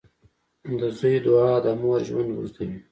[0.79, 2.77] •د زوی دعا د مور ژوند اوږدوي.